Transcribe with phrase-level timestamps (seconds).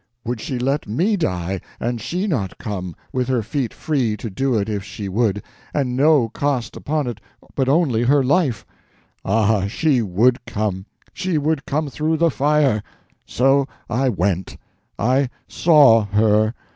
[0.25, 4.67] Would she let me die and she not come—with her feet free to do it
[4.67, 5.43] if she would,
[5.75, 7.21] and no cost upon it
[7.53, 8.65] but only her life?
[9.23, 12.81] Ah, she would come—she would come through the fire!
[13.27, 14.57] So I went.
[14.97, 16.55] I saw her.